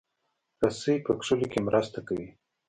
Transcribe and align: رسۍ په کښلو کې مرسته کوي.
رسۍ 0.63 0.95
په 1.05 1.11
کښلو 1.19 1.45
کې 1.51 1.59
مرسته 1.67 1.99
کوي. 2.07 2.29